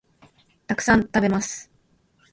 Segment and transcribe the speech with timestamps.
[0.65, 1.69] たくさん、食べます